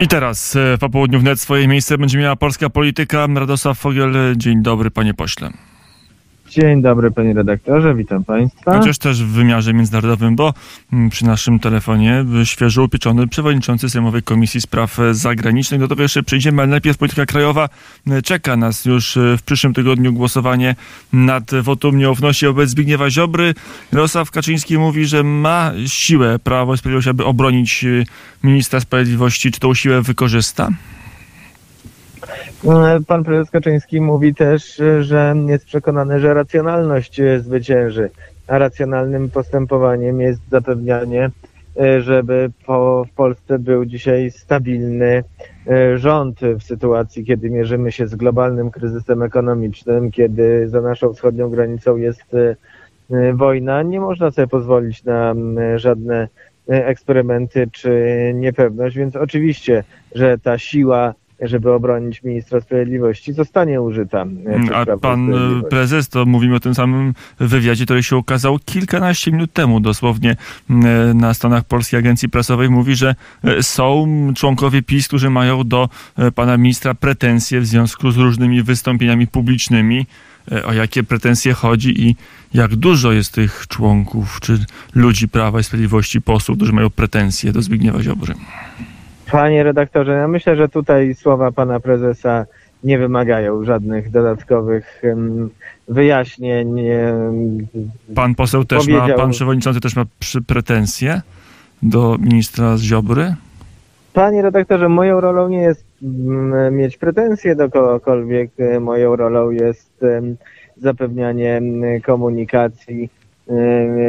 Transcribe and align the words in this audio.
I 0.00 0.08
teraz 0.08 0.56
e, 0.56 0.78
po 0.80 0.90
południu 0.90 1.20
wnet 1.20 1.40
swoje 1.40 1.68
miejsce 1.68 1.98
będzie 1.98 2.18
miała 2.18 2.36
polska 2.36 2.70
polityka. 2.70 3.26
Radosław 3.34 3.78
Fogiel, 3.78 4.34
dzień 4.36 4.62
dobry 4.62 4.90
panie 4.90 5.14
pośle. 5.14 5.50
Dzień 6.56 6.82
dobry 6.82 7.10
panie 7.10 7.34
redaktorze, 7.34 7.94
witam 7.94 8.24
państwa. 8.24 8.78
Chociaż 8.78 8.98
też 8.98 9.24
w 9.24 9.28
wymiarze 9.28 9.74
międzynarodowym, 9.74 10.36
bo 10.36 10.54
mm, 10.92 11.10
przy 11.10 11.24
naszym 11.24 11.58
telefonie 11.58 12.24
świeżo 12.44 12.84
upieczony 12.84 13.28
przewodniczący 13.28 13.90
Sejmowej 13.90 14.22
Komisji 14.22 14.60
Spraw 14.60 14.98
Zagranicznych. 15.12 15.80
Do 15.80 15.88
tego 15.88 16.02
jeszcze 16.02 16.22
przejdziemy, 16.22 16.62
ale 16.62 16.70
najpierw 16.70 16.98
polityka 16.98 17.26
krajowa. 17.26 17.68
Czeka 18.24 18.56
nas 18.56 18.84
już 18.84 19.18
w 19.38 19.42
przyszłym 19.42 19.74
tygodniu 19.74 20.12
głosowanie 20.12 20.74
nad 21.12 21.54
wotum 21.62 21.98
nieufności 21.98 22.46
wobec 22.46 22.70
Zbigniewa 22.70 23.10
Ziobry. 23.10 23.54
Jarosław 23.92 24.30
Kaczyński 24.30 24.78
mówi, 24.78 25.06
że 25.06 25.22
ma 25.22 25.72
siłę 25.86 26.38
Prawo 26.38 26.74
i 26.74 26.78
Sprawiedliwość, 26.78 27.08
aby 27.08 27.24
obronić 27.24 27.84
ministra 28.44 28.80
sprawiedliwości. 28.80 29.52
Czy 29.52 29.60
tą 29.60 29.74
siłę 29.74 30.02
wykorzysta? 30.02 30.68
Pan 33.06 33.24
prezes 33.24 33.50
Kaczyński 33.50 34.00
mówi 34.00 34.34
też, 34.34 34.82
że 35.00 35.34
jest 35.48 35.64
przekonany, 35.64 36.20
że 36.20 36.34
racjonalność 36.34 37.20
zwycięży, 37.38 38.10
a 38.46 38.58
racjonalnym 38.58 39.30
postępowaniem 39.30 40.20
jest 40.20 40.40
zapewnianie, 40.50 41.30
żeby 41.98 42.50
po, 42.66 43.04
w 43.04 43.14
Polsce 43.14 43.58
był 43.58 43.84
dzisiaj 43.84 44.30
stabilny 44.30 45.24
e, 45.66 45.98
rząd 45.98 46.40
w 46.40 46.62
sytuacji, 46.62 47.24
kiedy 47.24 47.50
mierzymy 47.50 47.92
się 47.92 48.06
z 48.06 48.14
globalnym 48.14 48.70
kryzysem 48.70 49.22
ekonomicznym, 49.22 50.10
kiedy 50.10 50.68
za 50.68 50.80
naszą 50.80 51.12
wschodnią 51.12 51.50
granicą 51.50 51.96
jest 51.96 52.34
e, 52.34 53.32
wojna. 53.32 53.82
Nie 53.82 54.00
można 54.00 54.30
sobie 54.30 54.46
pozwolić 54.46 55.04
na 55.04 55.34
żadne 55.76 56.28
e, 56.68 56.86
eksperymenty 56.86 57.68
czy 57.72 58.02
niepewność, 58.34 58.96
więc 58.96 59.16
oczywiście, 59.16 59.84
że 60.14 60.38
ta 60.38 60.58
siła 60.58 61.14
żeby 61.40 61.72
obronić 61.72 62.22
ministra 62.22 62.60
sprawiedliwości, 62.60 63.32
zostanie 63.32 63.82
użyta. 63.82 64.22
Mm, 64.22 64.68
a 64.74 64.96
pan 64.96 65.34
e, 65.34 65.62
prezes, 65.70 66.08
to 66.08 66.26
mówimy 66.26 66.54
o 66.54 66.60
tym 66.60 66.74
samym 66.74 67.14
wywiadzie, 67.40 67.84
który 67.84 68.02
się 68.02 68.16
ukazał 68.16 68.58
kilkanaście 68.64 69.32
minut 69.32 69.52
temu, 69.52 69.80
dosłownie 69.80 70.36
mm, 70.70 71.10
e, 71.10 71.14
na 71.14 71.34
stronach 71.34 71.64
Polskiej 71.64 71.98
Agencji 71.98 72.28
Prasowej, 72.28 72.70
mówi, 72.70 72.94
że 72.94 73.14
e, 73.44 73.62
są 73.62 74.06
członkowie 74.36 74.82
PiS, 74.82 75.08
którzy 75.08 75.30
mają 75.30 75.64
do 75.64 75.88
pana 76.34 76.56
ministra 76.56 76.94
pretensje 76.94 77.60
w 77.60 77.66
związku 77.66 78.10
z 78.10 78.16
różnymi 78.16 78.62
wystąpieniami 78.62 79.26
publicznymi. 79.26 80.06
O 80.64 80.72
jakie 80.72 81.04
pretensje 81.04 81.52
chodzi 81.52 82.08
i 82.08 82.16
jak 82.54 82.76
dużo 82.76 83.12
jest 83.12 83.32
tych 83.32 83.64
członków, 83.68 84.40
czy 84.40 84.64
ludzi 84.94 85.28
Prawa 85.28 85.60
i 85.60 85.64
Sprawiedliwości, 85.64 86.20
posłów, 86.20 86.58
którzy 86.58 86.72
mają 86.72 86.90
pretensje 86.90 87.52
do 87.52 87.62
Zbigniewa 87.62 88.02
Ziobry? 88.02 88.34
Panie 89.30 89.62
redaktorze, 89.62 90.12
ja 90.12 90.28
myślę, 90.28 90.56
że 90.56 90.68
tutaj 90.68 91.14
słowa 91.14 91.52
pana 91.52 91.80
prezesa 91.80 92.46
nie 92.84 92.98
wymagają 92.98 93.64
żadnych 93.64 94.10
dodatkowych 94.10 95.02
wyjaśnień. 95.88 96.76
Pan 98.14 98.34
poseł 98.34 98.64
też 98.64 98.88
ma, 98.88 99.08
pan 99.08 99.30
przewodniczący 99.30 99.80
też 99.80 99.96
ma 99.96 100.04
pretensje 100.46 101.20
do 101.82 102.16
ministra 102.18 102.78
Ziobry? 102.78 103.34
Panie 104.12 104.42
redaktorze, 104.42 104.88
moją 104.88 105.20
rolą 105.20 105.48
nie 105.48 105.62
jest 105.62 105.84
mieć 106.70 106.96
pretensje 106.96 107.56
do 107.56 107.70
kogokolwiek. 107.70 108.50
Moją 108.80 109.16
rolą 109.16 109.50
jest 109.50 110.04
zapewnianie 110.76 111.60
komunikacji 112.04 113.10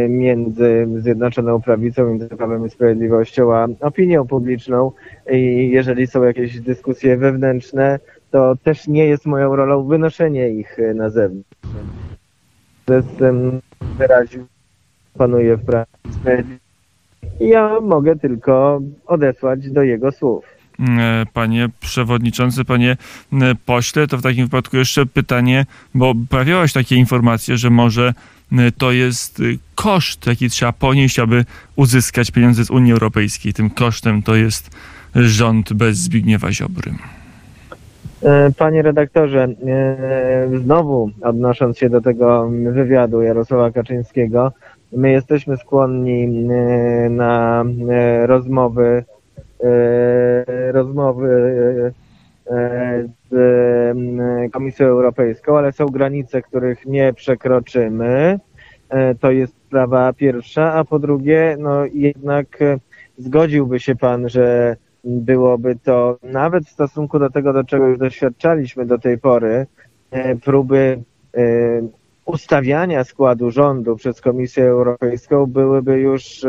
między 0.09 0.88
Zjednoczoną 0.97 1.61
Prawicą, 1.61 2.09
między 2.09 2.30
Prawem 2.30 2.66
i 2.66 2.69
Sprawiedliwością, 2.69 3.55
a 3.55 3.67
opinią 3.80 4.27
publiczną. 4.27 4.91
I 5.31 5.69
jeżeli 5.71 6.07
są 6.07 6.23
jakieś 6.23 6.59
dyskusje 6.59 7.17
wewnętrzne, 7.17 7.99
to 8.31 8.55
też 8.63 8.88
nie 8.88 9.05
jest 9.05 9.25
moją 9.25 9.55
rolą 9.55 9.83
wynoszenie 9.83 10.49
ich 10.49 10.77
na 10.95 11.09
zewnątrz. 11.09 11.49
Jestem 12.89 13.61
wyraził, 13.98 14.45
panuje 15.17 15.58
w 15.58 15.65
prawie 15.65 15.87
i 17.39 17.48
ja 17.48 17.80
mogę 17.81 18.15
tylko 18.15 18.81
odesłać 19.05 19.69
do 19.69 19.83
jego 19.83 20.11
słów. 20.11 20.45
E, 20.80 21.25
panie 21.33 21.69
przewodniczący, 21.80 22.65
panie 22.65 22.98
e, 23.33 23.55
pośle, 23.65 24.08
to 24.08 24.17
w 24.17 24.21
takim 24.21 24.45
wypadku 24.45 24.77
jeszcze 24.77 25.05
pytanie, 25.05 25.65
bo 25.95 26.14
pojawiały 26.30 26.67
się 26.67 26.73
takie 26.73 26.95
informacje, 26.95 27.58
że 27.58 27.69
może 27.69 28.14
to 28.77 28.91
jest 28.91 29.41
koszt, 29.75 30.27
jaki 30.27 30.49
trzeba 30.49 30.71
ponieść, 30.71 31.19
aby 31.19 31.45
uzyskać 31.75 32.31
pieniądze 32.31 32.65
z 32.65 32.69
Unii 32.69 32.93
Europejskiej. 32.93 33.53
Tym 33.53 33.69
kosztem 33.69 34.23
to 34.23 34.35
jest 34.35 34.69
rząd 35.15 35.73
bez 35.73 35.97
Zbigniewa 35.97 36.52
Ziobry. 36.52 36.91
Panie 38.57 38.81
redaktorze, 38.81 39.47
znowu 40.63 41.11
odnosząc 41.21 41.77
się 41.77 41.89
do 41.89 42.02
tego 42.02 42.49
wywiadu 42.73 43.21
Jarosława 43.21 43.71
Kaczyńskiego, 43.71 44.52
my 44.91 45.11
jesteśmy 45.11 45.57
skłonni 45.57 46.27
na 47.09 47.63
rozmowy 48.25 49.03
E, 49.63 50.71
rozmowy 50.71 51.27
e, 51.87 52.06
z 53.30 53.33
mm, 53.33 54.49
Komisją 54.49 54.87
Europejską, 54.87 55.58
ale 55.58 55.71
są 55.71 55.85
granice, 55.85 56.41
których 56.41 56.85
nie 56.85 57.13
przekroczymy. 57.13 58.39
E, 58.89 59.15
to 59.15 59.31
jest 59.31 59.53
sprawa 59.53 60.13
pierwsza, 60.13 60.73
a 60.73 60.83
po 60.83 60.99
drugie, 60.99 61.55
no 61.59 61.86
jednak 61.93 62.59
zgodziłby 63.17 63.80
się 63.80 63.95
pan, 63.95 64.30
że 64.30 64.75
byłoby 65.03 65.75
to 65.83 66.17
nawet 66.23 66.65
w 66.65 66.69
stosunku 66.69 67.19
do 67.19 67.30
tego, 67.30 67.53
do 67.53 67.63
czego 67.63 67.87
już 67.87 67.97
doświadczaliśmy 67.97 68.86
do 68.86 68.97
tej 68.97 69.17
pory, 69.17 69.65
próby 70.43 71.03
ustawiania 72.27 73.04
składu 73.04 73.52
rządu 73.52 73.95
przez 73.95 74.21
Komisję 74.21 74.64
Europejską 74.64 75.45
byłyby 75.45 75.99
już 75.99 76.45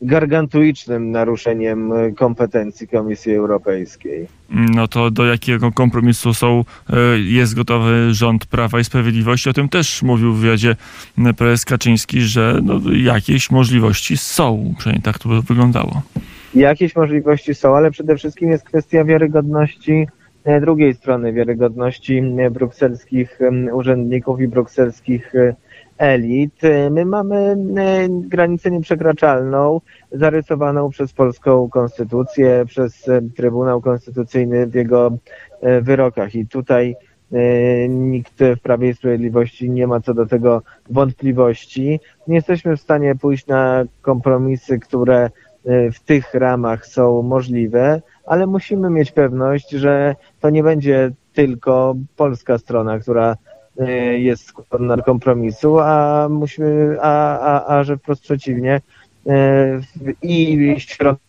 gargantuicznym 0.00 1.10
naruszeniem 1.10 1.92
e, 1.92 2.12
kompetencji 2.12 2.88
Komisji 2.88 3.34
Europejskiej. 3.34 4.26
No 4.50 4.88
to 4.88 5.10
do 5.10 5.26
jakiego 5.26 5.72
kompromisu 5.72 6.34
są, 6.34 6.64
e, 6.90 6.94
jest 7.18 7.54
gotowy 7.54 8.14
rząd 8.14 8.46
Prawa 8.46 8.80
i 8.80 8.84
Sprawiedliwości? 8.84 9.50
O 9.50 9.52
tym 9.52 9.68
też 9.68 10.02
mówił 10.02 10.32
w 10.32 10.40
wywiadzie 10.40 10.76
prezes 11.36 11.64
Kaczyński, 11.64 12.20
że 12.20 12.60
no, 12.62 12.80
jakieś 12.92 13.50
możliwości 13.50 14.16
są, 14.16 14.74
przynajmniej 14.78 15.02
tak 15.02 15.18
to 15.18 15.28
wyglądało. 15.28 16.02
Jakieś 16.54 16.96
możliwości 16.96 17.54
są, 17.54 17.76
ale 17.76 17.90
przede 17.90 18.16
wszystkim 18.16 18.50
jest 18.50 18.64
kwestia 18.64 19.04
wiarygodności 19.04 20.06
drugiej 20.60 20.94
strony, 20.94 21.32
wiarygodności 21.32 22.22
brukselskich 22.50 23.38
urzędników 23.72 24.40
i 24.40 24.48
brukselskich 24.48 25.32
elit. 25.98 26.60
My 26.90 27.04
mamy 27.04 27.36
e, 27.36 28.08
granicę 28.08 28.70
nieprzekraczalną, 28.70 29.80
zarysowaną 30.12 30.90
przez 30.90 31.12
polską 31.12 31.68
konstytucję, 31.68 32.64
przez 32.66 33.08
e, 33.08 33.20
Trybunał 33.36 33.80
Konstytucyjny 33.80 34.66
w 34.66 34.74
jego 34.74 35.18
e, 35.60 35.80
wyrokach. 35.80 36.34
I 36.34 36.46
tutaj 36.46 36.96
nikt 37.88 38.44
w 38.56 38.60
Prawie 38.60 38.88
i 38.88 38.94
Sprawiedliwości 38.94 39.70
nie 39.70 39.86
ma 39.86 40.00
co 40.00 40.14
do 40.14 40.26
tego 40.26 40.62
wątpliwości. 40.90 42.00
Nie 42.28 42.36
jesteśmy 42.36 42.76
w 42.76 42.80
stanie 42.80 43.14
pójść 43.14 43.46
na 43.46 43.84
kompromisy, 44.02 44.78
które 44.78 45.30
w 45.64 46.00
tych 46.00 46.34
ramach 46.34 46.86
są 46.86 47.22
możliwe, 47.22 48.02
ale 48.28 48.46
musimy 48.46 48.90
mieć 48.90 49.12
pewność, 49.12 49.70
że 49.70 50.16
to 50.40 50.50
nie 50.50 50.62
będzie 50.62 51.10
tylko 51.34 51.94
polska 52.16 52.58
strona, 52.58 52.98
która 52.98 53.36
Y, 53.80 54.18
jest 54.18 54.46
skłonna 54.46 54.96
do 54.96 55.02
kompromisu, 55.02 55.78
a 55.78 56.26
musimy, 56.30 56.96
a, 57.02 57.38
a, 57.38 57.76
a 57.76 57.84
że 57.84 57.96
wprost 57.96 58.22
przeciwnie 58.22 58.80
y, 59.26 59.30
i 60.22 60.74
środki 60.78 61.28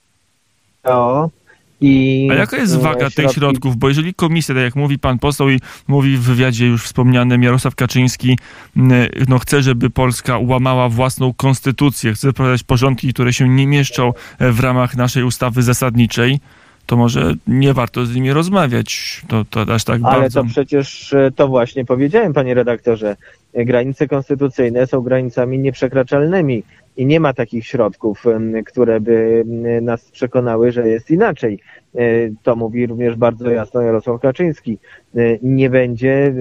i 1.82 2.28
A 2.32 2.34
jaka 2.34 2.58
jest 2.58 2.78
waga 2.78 3.00
środki... 3.00 3.16
tych 3.16 3.32
środków? 3.32 3.78
Bo 3.78 3.88
jeżeli 3.88 4.14
komisja, 4.14 4.56
tak 4.56 4.64
jak 4.64 4.76
mówi 4.76 5.00
pan 5.00 5.20
poseł 5.20 5.50
i 5.50 5.60
mówi 5.88 6.18
w 6.18 6.22
wywiadzie 6.22 6.68
już 6.68 6.84
wspomnianym 6.84 7.44
Jarosław 7.44 7.76
Kaczyński, 7.76 8.38
no 9.28 9.40
chce, 9.40 9.62
żeby 9.62 9.90
Polska 9.90 10.38
łamała 10.38 10.90
własną 10.90 11.34
konstytucję, 11.34 12.14
chce 12.14 12.32
wprowadzać 12.32 12.64
porządki, 12.64 13.14
które 13.14 13.34
się 13.34 13.50
nie 13.50 13.68
mieszczą 13.68 14.14
w 14.40 14.60
ramach 14.60 14.96
naszej 14.96 15.24
ustawy 15.24 15.64
zasadniczej, 15.64 16.40
to 16.90 16.98
może 16.98 17.34
nie 17.48 17.74
warto 17.74 18.06
z 18.06 18.16
nimi 18.16 18.34
rozmawiać. 18.34 19.22
To, 19.28 19.46
to 19.50 19.74
aż 19.74 19.84
tak 19.84 20.02
Ale 20.04 20.22
bardzo... 20.22 20.42
to 20.42 20.50
przecież 20.50 21.14
e, 21.14 21.32
to 21.36 21.48
właśnie 21.48 21.86
powiedziałem, 21.86 22.34
panie 22.34 22.54
redaktorze. 22.54 23.16
Granice 23.54 24.08
konstytucyjne 24.08 24.88
są 24.88 25.02
granicami 25.02 25.60
nieprzekraczalnymi 25.60 26.64
i 26.98 27.06
nie 27.06 27.20
ma 27.20 27.34
takich 27.34 27.68
środków, 27.68 28.26
które 28.66 29.00
by 29.00 29.44
nas 29.82 30.12
przekonały, 30.12 30.72
że 30.72 30.88
jest 30.88 31.12
inaczej. 31.12 31.60
E, 31.96 32.00
to 32.44 32.56
mówi 32.56 32.88
również 32.88 33.16
bardzo 33.16 33.50
jasno 33.50 33.82
Jarosław 33.82 34.22
Kaczyński. 34.22 34.78
E, 35.16 35.20
nie 35.42 35.70
będzie 35.70 36.34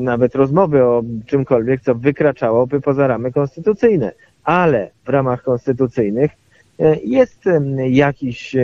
nawet 0.00 0.34
rozmowy 0.34 0.84
o 0.84 1.02
czymkolwiek, 1.26 1.80
co 1.80 1.94
wykraczałoby 1.94 2.80
poza 2.80 3.06
ramy 3.06 3.32
konstytucyjne, 3.32 4.12
ale 4.44 4.90
w 5.04 5.08
ramach 5.08 5.42
konstytucyjnych 5.42 6.30
jest 7.04 7.44
jakiś, 7.88 8.56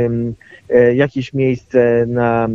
jakieś 0.95 1.33
miejsce 1.33 2.07
na 2.09 2.49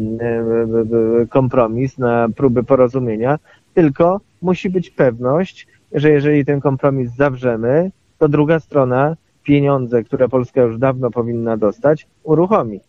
kompromis, 1.29 1.97
na 1.97 2.29
próby 2.35 2.63
porozumienia, 2.63 3.39
tylko 3.73 4.21
musi 4.41 4.69
być 4.69 4.89
pewność, 4.89 5.67
że 5.91 6.09
jeżeli 6.09 6.45
ten 6.45 6.61
kompromis 6.61 7.11
zawrzemy, 7.11 7.91
to 8.17 8.29
druga 8.29 8.59
strona 8.59 9.15
pieniądze, 9.43 10.03
które 10.03 10.29
Polska 10.29 10.61
już 10.61 10.77
dawno 10.77 11.11
powinna 11.11 11.57
dostać, 11.57 12.07
uruchomi. 12.23 12.79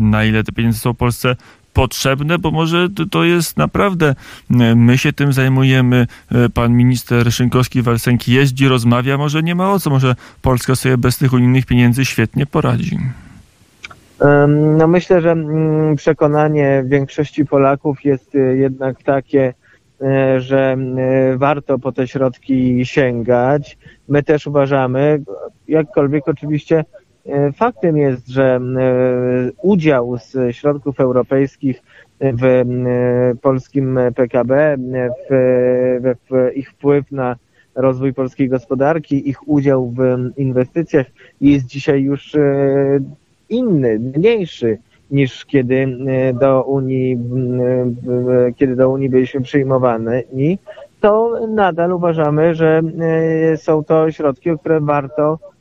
Na 0.00 0.24
ile 0.24 0.44
te 0.44 0.52
pieniądze 0.52 0.78
są 0.78 0.94
Polsce 0.94 1.36
potrzebne, 1.76 2.38
bo 2.38 2.50
może 2.50 2.88
to 3.10 3.24
jest 3.24 3.56
naprawdę, 3.56 4.14
my 4.76 4.98
się 4.98 5.12
tym 5.12 5.32
zajmujemy, 5.32 6.06
pan 6.54 6.72
minister 6.72 7.26
Szynkowski-Walsenki 7.26 8.32
jeździ, 8.32 8.68
rozmawia, 8.68 9.18
może 9.18 9.42
nie 9.42 9.54
ma 9.54 9.72
o 9.72 9.78
co, 9.78 9.90
może 9.90 10.14
Polska 10.42 10.76
sobie 10.76 10.98
bez 10.98 11.18
tych 11.18 11.32
unijnych 11.32 11.66
pieniędzy 11.66 12.04
świetnie 12.04 12.46
poradzi. 12.46 12.98
No 14.78 14.86
myślę, 14.86 15.20
że 15.20 15.30
mm, 15.30 15.96
przekonanie 15.96 16.84
większości 16.86 17.46
Polaków 17.46 18.04
jest 18.04 18.34
y, 18.34 18.56
jednak 18.56 19.02
takie, 19.02 19.54
że 20.38 20.76
warto 21.36 21.78
po 21.78 21.92
te 21.92 22.08
środki 22.08 22.86
sięgać. 22.86 23.78
My 24.08 24.22
też 24.22 24.46
uważamy, 24.46 25.22
jakkolwiek 25.68 26.28
oczywiście 26.28 26.84
faktem 27.56 27.96
jest, 27.96 28.28
że 28.28 28.60
udział 29.62 30.18
z 30.18 30.56
środków 30.56 31.00
europejskich 31.00 31.82
w 32.20 32.64
polskim 33.42 33.98
PKB, 34.14 34.76
w, 35.30 36.14
w 36.30 36.56
ich 36.56 36.70
wpływ 36.70 37.12
na 37.12 37.36
rozwój 37.74 38.14
polskiej 38.14 38.48
gospodarki, 38.48 39.28
ich 39.28 39.48
udział 39.48 39.90
w 39.90 40.30
inwestycjach 40.36 41.06
jest 41.40 41.66
dzisiaj 41.66 42.02
już 42.02 42.36
inny, 43.48 43.98
mniejszy 43.98 44.78
niż 45.10 45.46
kiedy 45.46 45.74
e, 46.06 46.32
do 46.32 46.62
Unii, 46.64 47.18
kiedy 48.56 48.76
do 48.76 48.90
Unii 48.90 49.08
byliśmy 49.08 49.40
przyjmowani, 49.40 50.58
to 51.00 51.40
nadal 51.48 51.92
uważamy, 51.92 52.54
że 52.54 52.82
e, 53.52 53.56
są 53.56 53.84
to 53.84 54.10
środki, 54.10 54.50
o 54.50 54.58
które 54.58 54.80
warto 54.80 55.38
e, 55.42 55.55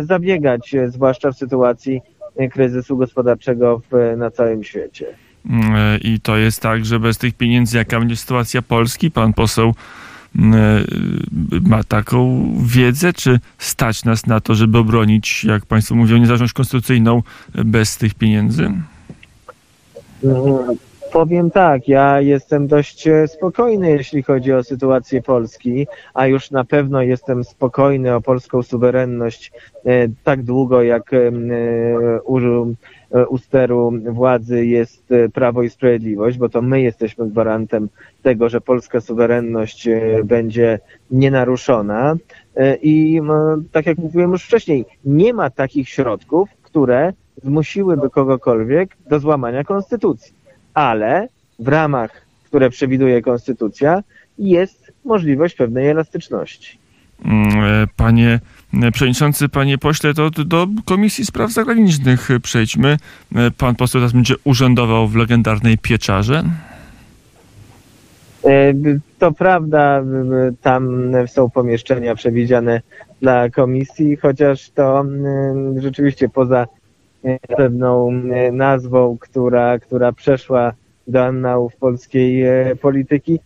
zabiegać, 0.00 0.74
zwłaszcza 0.88 1.32
w 1.32 1.36
sytuacji 1.36 2.00
kryzysu 2.52 2.96
gospodarczego 2.96 3.82
w, 3.90 4.16
na 4.16 4.30
całym 4.30 4.64
świecie. 4.64 5.06
Mm, 5.50 6.00
I 6.00 6.20
to 6.20 6.36
jest 6.36 6.60
tak, 6.60 6.84
że 6.84 7.00
bez 7.00 7.18
tych 7.18 7.34
pieniędzy, 7.34 7.76
jaka 7.76 7.98
będzie 7.98 8.16
sytuacja 8.16 8.62
Polski? 8.62 9.10
Pan 9.10 9.32
poseł 9.32 9.74
ma 11.62 11.84
taką 11.88 12.48
wiedzę, 12.66 13.12
czy 13.12 13.40
stać 13.58 14.04
nas 14.04 14.26
na 14.26 14.40
to, 14.40 14.54
żeby 14.54 14.78
obronić, 14.78 15.44
jak 15.44 15.66
Państwo 15.66 15.94
mówią, 15.94 16.16
niezależność 16.16 16.52
konstytucyjną 16.52 17.22
bez 17.54 17.96
tych 17.96 18.14
pieniędzy? 18.14 18.70
Powiem 21.14 21.50
tak, 21.50 21.88
ja 21.88 22.20
jestem 22.20 22.66
dość 22.66 23.08
spokojny, 23.26 23.90
jeśli 23.90 24.22
chodzi 24.22 24.52
o 24.52 24.64
sytuację 24.64 25.22
Polski, 25.22 25.86
a 26.14 26.26
już 26.26 26.50
na 26.50 26.64
pewno 26.64 27.02
jestem 27.02 27.44
spokojny 27.44 28.14
o 28.14 28.20
polską 28.20 28.62
suwerenność 28.62 29.52
e, 29.84 30.08
tak 30.24 30.42
długo, 30.42 30.82
jak 30.82 31.14
e, 31.14 31.30
E, 33.14 33.26
u 33.26 33.38
steru 33.38 33.92
władzy 34.10 34.66
jest 34.66 35.12
e, 35.12 35.28
Prawo 35.28 35.62
i 35.62 35.70
Sprawiedliwość, 35.70 36.38
bo 36.38 36.48
to 36.48 36.62
my 36.62 36.82
jesteśmy 36.82 37.30
gwarantem 37.30 37.88
tego, 38.22 38.48
że 38.48 38.60
polska 38.60 39.00
suwerenność 39.00 39.88
e, 39.88 40.00
będzie 40.24 40.78
nienaruszona. 41.10 42.16
I 42.82 43.20
tak 43.72 43.86
jak 43.86 43.98
mówiłem 43.98 44.30
już 44.30 44.44
wcześniej, 44.44 44.84
nie 45.04 45.32
ma 45.32 45.50
takich 45.50 45.88
środków, 45.88 46.48
które 46.62 47.12
zmusiłyby 47.42 48.10
kogokolwiek 48.10 48.96
do 49.10 49.18
złamania 49.18 49.64
konstytucji. 49.64 50.43
Ale 50.74 51.28
w 51.58 51.68
ramach, 51.68 52.10
które 52.44 52.70
przewiduje 52.70 53.22
konstytucja, 53.22 54.02
jest 54.38 54.92
możliwość 55.04 55.54
pewnej 55.54 55.88
elastyczności. 55.88 56.78
Mm, 57.24 57.88
panie 57.96 58.40
Przewodniczący, 58.92 59.48
panie 59.48 59.78
pośle, 59.78 60.14
to 60.14 60.30
do 60.30 60.66
Komisji 60.84 61.24
Spraw 61.24 61.52
Zagranicznych 61.52 62.28
przejdźmy. 62.42 62.96
Pan 63.58 63.74
poseł 63.74 64.00
teraz 64.00 64.12
będzie 64.12 64.34
urzędował 64.44 65.08
w 65.08 65.16
legendarnej 65.16 65.78
pieczarze. 65.78 66.44
E, 68.44 68.74
to 69.18 69.32
prawda, 69.32 70.02
tam 70.62 71.12
są 71.26 71.50
pomieszczenia 71.50 72.14
przewidziane 72.14 72.80
dla 73.20 73.50
komisji, 73.50 74.16
chociaż 74.16 74.70
to 74.70 75.04
rzeczywiście 75.76 76.28
poza 76.28 76.66
pewną 77.56 78.10
nazwą, 78.52 79.16
która, 79.20 79.78
która 79.78 80.12
przeszła 80.12 80.72
do 81.06 81.24
annałów 81.24 81.76
polskiej 81.76 82.42
e, 82.42 82.76
polityki, 82.76 83.40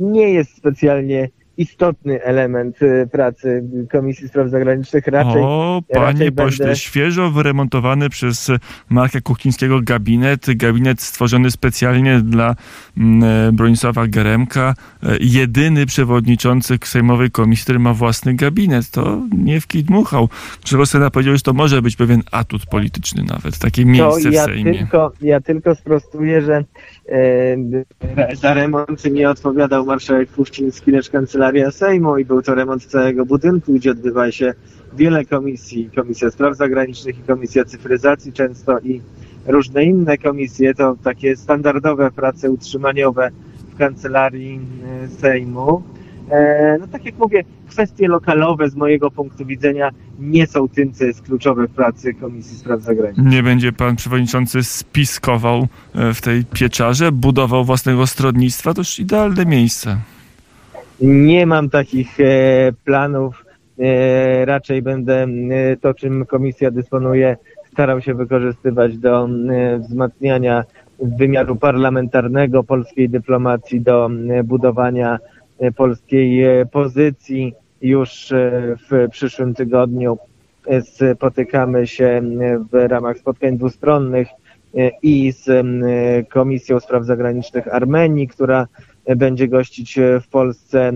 nie 0.00 0.32
jest 0.32 0.56
specjalnie 0.56 1.28
istotny 1.58 2.22
element 2.22 2.82
y, 2.82 3.08
pracy 3.12 3.64
Komisji 3.92 4.28
Spraw 4.28 4.48
Zagranicznych. 4.48 5.06
Raczej, 5.06 5.42
o, 5.42 5.82
panie 5.92 6.06
raczej 6.06 6.32
pośle, 6.32 6.66
będę... 6.66 6.76
świeżo 6.76 7.30
wyremontowany 7.30 8.10
przez 8.10 8.50
Marka 8.88 9.20
Kuchcińskiego 9.20 9.80
gabinet, 9.82 10.46
gabinet 10.56 11.00
stworzony 11.00 11.50
specjalnie 11.50 12.20
dla 12.20 12.54
mm, 12.96 13.48
e, 13.48 13.52
Bronisława 13.52 14.06
Geremka, 14.06 14.74
e, 15.02 15.16
jedyny 15.20 15.86
przewodniczący 15.86 16.78
Sejmowej 16.84 17.30
Komisji, 17.30 17.64
który 17.64 17.78
ma 17.78 17.94
własny 17.94 18.34
gabinet. 18.34 18.90
To 18.90 19.22
nie 19.38 19.60
w 19.60 19.66
dmuchał. 19.66 20.28
Grzegorz 20.64 20.88
Sena 20.88 21.10
powiedział, 21.10 21.34
że 21.34 21.40
to 21.40 21.52
może 21.52 21.82
być 21.82 21.96
pewien 21.96 22.22
atut 22.32 22.66
polityczny 22.66 23.22
nawet, 23.22 23.58
takie 23.58 23.84
miejsce 23.84 24.30
ja 24.30 24.42
w 24.42 24.46
Sejmie. 24.46 24.78
Tylko, 24.78 25.12
ja 25.20 25.40
tylko 25.40 25.74
sprostuję, 25.74 26.42
że 26.42 26.64
e, 27.08 28.34
za 28.34 28.54
remont 28.54 29.04
nie 29.04 29.30
odpowiadał 29.30 29.86
marszałek 29.86 30.32
Kuchciński, 30.32 30.90
lecz 30.90 31.10
kancelarii 31.10 31.47
kancelaria 31.48 31.70
Sejmu 31.70 32.18
i 32.18 32.24
był 32.24 32.42
to 32.42 32.54
remont 32.54 32.86
całego 32.86 33.26
budynku, 33.26 33.72
gdzie 33.72 33.90
odbywa 33.90 34.32
się 34.32 34.54
wiele 34.96 35.24
komisji, 35.24 35.90
Komisja 35.96 36.30
Spraw 36.30 36.56
Zagranicznych 36.56 37.18
i 37.18 37.22
Komisja 37.22 37.64
Cyfryzacji 37.64 38.32
często 38.32 38.80
i 38.80 39.00
różne 39.46 39.84
inne 39.84 40.18
komisje, 40.18 40.74
to 40.74 40.96
takie 41.04 41.36
standardowe 41.36 42.10
prace 42.10 42.50
utrzymaniowe 42.50 43.30
w 43.74 43.78
kancelarii 43.78 44.60
y, 45.04 45.08
Sejmu. 45.08 45.82
E, 46.30 46.76
no 46.80 46.86
tak 46.86 47.04
jak 47.04 47.18
mówię, 47.18 47.44
kwestie 47.68 48.08
lokalowe 48.08 48.70
z 48.70 48.74
mojego 48.74 49.10
punktu 49.10 49.46
widzenia 49.46 49.90
nie 50.18 50.46
są 50.46 50.68
tym, 50.68 50.92
co 50.92 51.04
jest 51.04 51.22
kluczowe 51.22 51.66
w 51.66 51.70
pracy 51.70 52.14
Komisji 52.14 52.58
Spraw 52.58 52.82
Zagranicznych. 52.82 53.26
Nie 53.26 53.42
będzie 53.42 53.72
pan 53.72 53.96
przewodniczący 53.96 54.62
spiskował 54.62 55.68
e, 55.94 56.14
w 56.14 56.20
tej 56.20 56.44
pieczarze, 56.44 57.12
budował 57.12 57.64
własnego 57.64 58.06
stronnictwa, 58.06 58.74
to 58.74 58.80
już 58.80 58.98
idealne 58.98 59.46
miejsce. 59.46 59.98
Nie 61.00 61.46
mam 61.46 61.70
takich 61.70 62.20
e, 62.20 62.72
planów. 62.84 63.44
E, 63.78 64.44
raczej 64.44 64.82
będę 64.82 65.22
e, 65.22 65.76
to, 65.76 65.94
czym 65.94 66.26
komisja 66.26 66.70
dysponuje, 66.70 67.36
starał 67.72 68.00
się 68.00 68.14
wykorzystywać 68.14 68.98
do 68.98 69.28
wzmacniania 69.78 70.64
wymiaru 71.00 71.56
parlamentarnego 71.56 72.64
polskiej 72.64 73.08
dyplomacji, 73.08 73.80
do 73.80 74.10
budowania 74.44 75.18
polskiej 75.76 76.44
pozycji. 76.72 77.54
Już 77.82 78.32
w 78.90 79.08
przyszłym 79.10 79.54
tygodniu 79.54 80.18
spotykamy 80.82 81.86
się 81.86 82.22
w 82.72 82.88
ramach 82.88 83.18
spotkań 83.18 83.56
dwustronnych 83.56 84.28
i 85.02 85.32
z 85.32 85.66
Komisją 86.28 86.80
Spraw 86.80 87.04
Zagranicznych 87.04 87.74
Armenii, 87.74 88.28
która 88.28 88.66
będzie 89.16 89.48
gościć 89.48 89.98
e, 89.98 90.20
w 90.20 90.28
Polsce 90.28 90.88
e, 90.88 90.92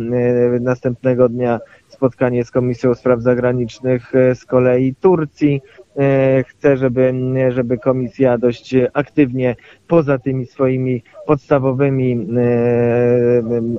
następnego 0.61 1.28
dnia 1.28 1.61
spotkanie 1.88 2.45
z 2.45 2.50
Komisją 2.50 2.95
Spraw 2.95 3.23
Zagranicznych 3.23 4.14
e, 4.14 4.35
z 4.35 4.45
kolei 4.45 4.95
Turcji. 4.95 5.61
Chcę, 6.47 6.76
żeby, 6.76 7.14
żeby 7.49 7.78
komisja 7.78 8.38
dość 8.38 8.75
aktywnie, 8.92 9.57
poza 9.88 10.19
tymi 10.19 10.47
swoimi 10.47 11.02
podstawowymi 11.26 12.26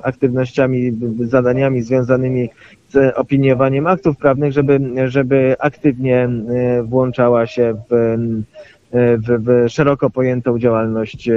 aktywnościami, 0.02 0.92
zadaniami 1.20 1.82
związanymi 1.82 2.50
z 2.88 3.16
opiniowaniem 3.16 3.86
aktów 3.86 4.16
prawnych, 4.16 4.52
żeby, 4.52 4.80
żeby 5.06 5.56
aktywnie 5.58 6.28
włączała 6.84 7.46
się 7.46 7.74
w 7.90 8.16
w, 8.94 9.44
w 9.44 9.72
szeroko 9.72 10.10
pojętą 10.10 10.58
działalność 10.58 11.28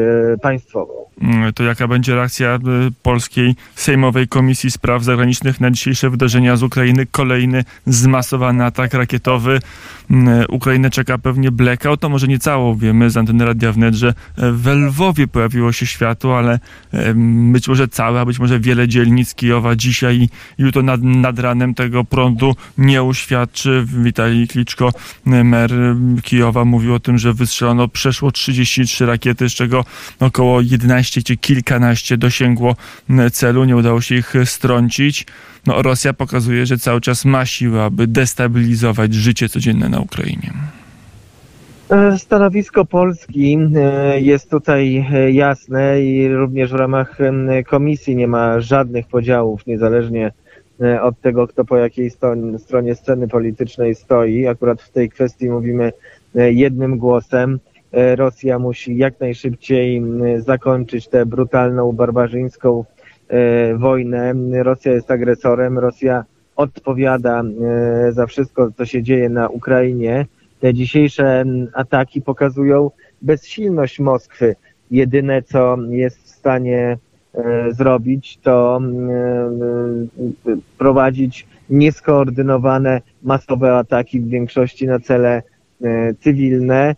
państwową. 0.42 0.94
Mm, 1.22 1.54
to 1.54 1.64
jaka 1.64 1.88
będzie 1.88 2.16
reakcja 2.16 2.60
polskiej 3.04 3.56
Sejmowej 3.76 4.28
Komisji 4.28 4.72
Spraw 4.72 5.04
Zagranicznych 5.04 5.62
na 5.62 5.72
dzisiejsze 5.72 6.10
wydarzenia 6.10 6.56
z 6.56 6.64
Ukrainy? 6.64 7.06
Kolejny 7.12 7.64
zmasowany 7.86 8.66
atak 8.66 8.94
rakietowy. 8.94 9.60
Mm, 10.12 10.46
Ukrainę 10.50 10.90
czeka 10.90 11.18
pewnie 11.18 11.52
blackout, 11.52 12.00
to 12.00 12.10
może 12.10 12.28
nie 12.28 12.40
całą. 12.40 12.76
Wiemy 12.76 13.10
z 13.10 13.18
anteny 13.18 13.46
Radia 13.46 13.72
Wnet, 13.72 13.96
że 13.96 14.14
w 14.38 14.68
Lwowie 14.68 15.28
pojawiło 15.28 15.72
się 15.72 15.86
światło, 15.86 16.38
ale 16.38 16.60
być 17.52 17.68
może 17.68 17.88
całe, 17.88 18.20
a 18.20 18.26
być 18.26 18.40
może 18.40 18.60
wiele 18.60 18.88
dzielnic 18.88 19.36
Kijowa 19.36 19.76
dzisiaj 19.76 20.18
i 20.18 20.30
jutro 20.58 20.82
nad, 20.82 21.02
nad 21.04 21.40
ranem 21.40 21.74
tego 21.74 22.04
prądu 22.04 22.56
nie 22.78 23.04
uświadczy. 23.04 23.86
Witalij 23.88 24.48
Kliczko, 24.48 24.92
mer 25.26 25.72
Kijowa, 26.24 26.66
mówił 26.66 26.94
o 26.94 27.00
tym, 27.00 27.18
że 27.18 27.34
wystrzelono 27.48 27.88
przeszło 27.88 28.32
33 28.32 29.06
rakiety, 29.06 29.50
z 29.50 29.54
czego 29.54 29.86
około 30.20 30.62
11 30.62 31.24
czy 31.24 31.38
kilkanaście 31.38 32.18
dosięgło 32.18 32.76
celu. 33.32 33.66
Nie 33.66 33.76
udało 33.76 34.02
się 34.02 34.16
ich 34.16 34.34
strącić. 34.46 35.26
No, 35.66 35.82
Rosja 35.82 36.14
pokazuje, 36.14 36.66
że 36.66 36.78
cały 36.78 37.02
czas 37.02 37.26
ma 37.26 37.46
siłę, 37.46 37.84
aby 37.84 38.08
destabilizować 38.08 39.14
życie 39.14 39.50
codzienne 39.50 39.90
na 39.90 40.00
Ukrainie. 40.00 40.54
E, 41.90 42.18
stanowisko 42.18 42.86
Polski 42.86 43.58
e, 43.76 44.22
jest 44.22 44.50
tutaj 44.50 45.06
e, 45.14 45.32
jasne 45.32 46.02
i 46.02 46.28
również 46.28 46.72
w 46.72 46.76
ramach 46.76 47.18
komisji 47.68 48.16
nie 48.16 48.28
ma 48.28 48.60
żadnych 48.60 49.08
podziałów, 49.08 49.68
niezależnie 49.68 50.32
od 51.02 51.22
tego, 51.22 51.48
kto 51.48 51.66
po 51.66 51.78
jakiej 51.78 52.12
stronie 52.58 52.96
sceny 52.96 53.28
politycznej 53.28 53.96
stoi. 53.96 54.48
Akurat 54.48 54.82
w 54.82 54.90
tej 54.90 55.10
kwestii 55.10 55.50
mówimy 55.50 55.92
jednym 56.36 56.98
głosem. 56.98 57.60
Rosja 58.16 58.60
musi 58.60 58.98
jak 58.98 59.20
najszybciej 59.20 60.04
zakończyć 60.38 61.08
tę 61.08 61.26
brutalną, 61.26 61.92
barbarzyńską 61.92 62.86
wojnę. 63.76 64.34
Rosja 64.64 64.92
jest 64.92 65.12
agresorem, 65.12 65.80
Rosja 65.80 66.26
odpowiada 66.56 67.44
za 68.10 68.26
wszystko, 68.26 68.72
co 68.78 68.86
się 68.86 69.04
dzieje 69.04 69.30
na 69.30 69.50
Ukrainie. 69.50 70.26
Te 70.60 70.74
dzisiejsze 70.74 71.46
ataki 71.74 72.22
pokazują 72.22 72.92
bezsilność 73.22 74.00
Moskwy. 74.00 74.56
Jedyne, 74.92 75.42
co 75.42 75.78
jest 75.90 76.24
w 76.24 76.30
stanie 76.30 76.98
e, 77.34 77.74
zrobić, 77.74 78.38
to 78.38 78.82
e, 78.82 79.52
prowadzić 80.78 81.48
nieskoordynowane, 81.70 83.02
masowe 83.24 83.78
ataki 83.78 84.22
w 84.22 84.30
większości 84.30 84.88
na 84.88 85.00
cele 85.00 85.30
e, 85.30 85.44
cywilne. 86.20 86.96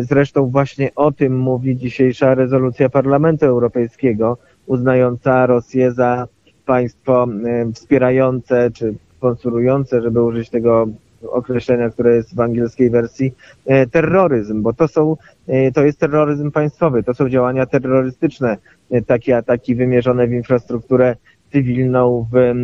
Zresztą 0.00 0.46
właśnie 0.46 0.90
o 0.94 1.12
tym 1.12 1.38
mówi 1.38 1.76
dzisiejsza 1.76 2.34
rezolucja 2.34 2.88
Parlamentu 2.88 3.46
Europejskiego, 3.46 4.38
uznająca 4.66 5.46
Rosję 5.46 5.92
za 5.92 6.28
państwo 6.66 7.26
wspierające 7.74 8.70
czy 8.70 8.94
sponsorujące, 9.16 10.02
żeby 10.02 10.22
użyć 10.22 10.50
tego 10.50 10.88
określenia, 11.28 11.90
które 11.90 12.16
jest 12.16 12.34
w 12.34 12.40
angielskiej 12.40 12.90
wersji, 12.90 13.34
e, 13.66 13.86
terroryzm, 13.86 14.62
bo 14.62 14.72
to 14.72 14.88
są, 14.88 15.16
e, 15.48 15.72
to 15.72 15.84
jest 15.84 15.98
terroryzm 15.98 16.50
państwowy, 16.50 17.02
to 17.02 17.14
są 17.14 17.28
działania 17.28 17.66
terrorystyczne, 17.66 18.56
e, 18.90 19.02
takie 19.02 19.36
ataki 19.36 19.74
wymierzone 19.74 20.26
w 20.26 20.32
infrastrukturę 20.32 21.16
cywilną 21.52 22.26
w 22.32 22.36
e, 22.36 22.54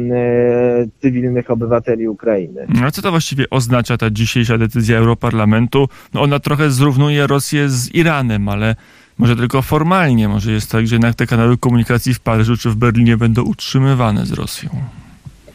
cywilnych 1.01 1.51
obywateli 1.51 2.09
Ukrainy. 2.09 2.67
A 2.85 2.91
co 2.91 3.03
to 3.03 3.11
właściwie 3.11 3.51
oznacza 3.51 3.97
ta 3.97 4.11
dzisiejsza 4.11 4.59
decyzja 4.59 4.99
Europarlamentu? 4.99 5.89
No 6.15 6.23
ona 6.23 6.39
trochę 6.39 6.71
zrównuje 6.71 7.27
Rosję 7.27 7.69
z 7.69 7.95
Iranem, 7.95 8.49
ale 8.49 8.77
może 9.19 9.37
tylko 9.37 9.63
formalnie. 9.63 10.29
Może 10.29 10.53
jest 10.53 10.73
tak, 10.73 10.87
że 10.87 10.95
jednak 10.95 11.15
te 11.15 11.27
kanały 11.27 11.59
komunikacji 11.59 12.15
w 12.15 12.21
Paryżu 12.21 12.57
czy 12.57 12.71
w 12.71 12.77
Berlinie 12.77 13.17
będą 13.17 13.43
utrzymywane 13.43 14.27
z 14.27 14.33
Rosją. 14.33 14.71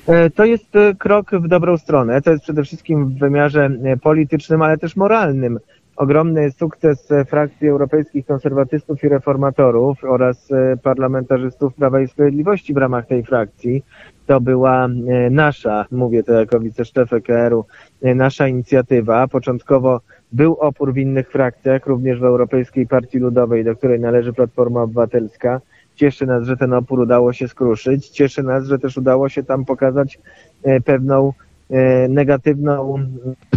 E, 0.07 0.29
to 0.29 0.45
jest 0.45 0.75
e, 0.75 0.95
krok 0.95 1.31
w 1.31 1.47
dobrą 1.47 1.77
stronę. 1.77 2.21
To 2.21 2.31
jest 2.31 2.43
przede 2.43 2.63
wszystkim 2.63 3.09
w 3.09 3.19
wymiarze 3.19 3.69
politycznym, 4.01 4.61
ale 4.61 4.77
też 4.77 4.95
moralnym. 4.95 5.59
Ogromny 6.01 6.51
sukces 6.51 7.09
frakcji 7.27 7.67
europejskich 7.67 8.25
konserwatystów 8.25 9.03
i 9.03 9.09
reformatorów 9.09 10.03
oraz 10.03 10.49
parlamentarzystów 10.83 11.73
Prawa 11.73 12.01
i 12.01 12.07
Sprawiedliwości 12.07 12.73
w 12.73 12.77
ramach 12.77 13.07
tej 13.07 13.23
frakcji. 13.23 13.83
To 14.27 14.41
była 14.41 14.87
nasza, 15.31 15.85
mówię 15.91 16.23
to 16.23 16.33
jako 16.33 16.59
wiceszef 16.59 17.13
EKR-u, 17.13 17.65
nasza 18.01 18.47
inicjatywa. 18.47 19.27
Początkowo 19.27 20.01
był 20.31 20.53
opór 20.53 20.93
w 20.93 20.97
innych 20.97 21.31
frakcjach, 21.31 21.85
również 21.85 22.19
w 22.19 22.23
Europejskiej 22.23 22.87
Partii 22.87 23.19
Ludowej, 23.19 23.63
do 23.63 23.75
której 23.75 23.99
należy 23.99 24.33
Platforma 24.33 24.81
Obywatelska. 24.81 25.61
Cieszy 25.95 26.25
nas, 26.25 26.43
że 26.43 26.57
ten 26.57 26.73
opór 26.73 26.99
udało 26.99 27.33
się 27.33 27.47
skruszyć. 27.47 28.09
Cieszy 28.09 28.43
nas, 28.43 28.65
że 28.65 28.79
też 28.79 28.97
udało 28.97 29.29
się 29.29 29.43
tam 29.43 29.65
pokazać 29.65 30.19
e, 30.63 30.81
pewną 30.81 31.33
e, 31.69 32.07
negatywną 32.07 32.99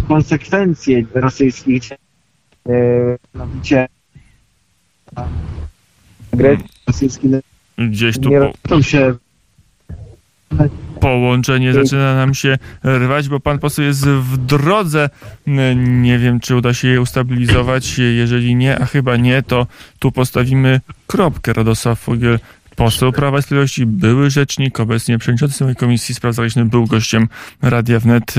konsekwencję 0.07 1.05
rosyjskich 1.13 1.91
e, 1.91 2.04
mianowicie 3.35 3.87
agresji 6.33 6.65
rosyjskiej. 6.87 7.31
Gdzieś 7.77 8.19
tu 8.19 8.29
po... 8.69 8.81
się 8.81 9.15
połączenie 10.99 11.73
zaczyna 11.73 12.15
nam 12.15 12.33
się 12.33 12.57
rwać, 12.85 13.29
bo 13.29 13.39
pan 13.39 13.59
poseł 13.59 13.85
jest 13.85 14.07
w 14.07 14.37
drodze. 14.37 15.09
Nie 15.75 16.19
wiem, 16.19 16.39
czy 16.39 16.55
uda 16.55 16.73
się 16.73 16.87
je 16.87 17.01
ustabilizować. 17.01 17.97
Jeżeli 17.97 18.55
nie, 18.55 18.79
a 18.79 18.85
chyba 18.85 19.17
nie, 19.17 19.43
to 19.43 19.67
tu 19.99 20.11
postawimy 20.11 20.81
kropkę. 21.07 21.53
Radosław 21.53 21.99
Fogiel, 21.99 22.39
poseł 22.75 23.11
Prawa 23.11 23.39
i 23.39 23.41
Sprawiedliwości, 23.41 23.85
były 23.85 24.29
rzecznik, 24.29 24.79
obecnie 24.79 25.17
przewodniczący 25.17 25.75
Komisji 25.75 26.15
Spraw 26.15 26.35
Zagranicznych, 26.35 26.65
był 26.65 26.85
gościem 26.85 27.27
Radia 27.61 27.99
Wnet. 27.99 28.35